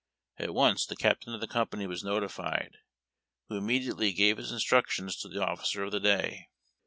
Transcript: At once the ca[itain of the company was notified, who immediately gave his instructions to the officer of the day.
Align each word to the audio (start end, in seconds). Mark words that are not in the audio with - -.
At 0.39 0.55
once 0.55 0.87
the 0.87 0.95
ca[itain 0.95 1.31
of 1.35 1.41
the 1.41 1.47
company 1.47 1.85
was 1.85 2.03
notified, 2.03 2.79
who 3.49 3.55
immediately 3.55 4.11
gave 4.13 4.37
his 4.37 4.51
instructions 4.51 5.15
to 5.17 5.27
the 5.29 5.45
officer 5.45 5.83
of 5.83 5.91
the 5.91 5.99
day. 5.99 6.47